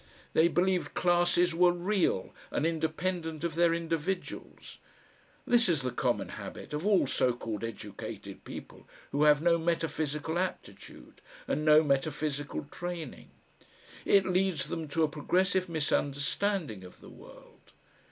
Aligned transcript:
They 0.33 0.47
believed 0.47 0.95
classes 0.95 1.53
were 1.53 1.71
REAL 1.71 2.33
and 2.49 2.65
independent 2.65 3.43
of 3.43 3.53
their 3.53 3.71
individuals. 3.71 4.79
This 5.45 5.69
is 5.69 5.83
the 5.83 5.91
common 5.91 6.29
habit 6.29 6.73
of 6.73 6.87
all 6.87 7.05
so 7.05 7.33
called 7.33 7.63
educated 7.63 8.43
people 8.43 8.87
who 9.11 9.25
have 9.25 9.43
no 9.43 9.59
metaphysical 9.59 10.39
aptitude 10.39 11.21
and 11.47 11.63
no 11.63 11.83
metaphysical 11.83 12.63
training. 12.71 13.29
It 14.03 14.25
leads 14.25 14.69
them 14.69 14.87
to 14.87 15.03
a 15.03 15.07
progressive 15.07 15.69
misunderstanding 15.69 16.83
of 16.83 16.99
the 16.99 17.09
world. 17.11 17.73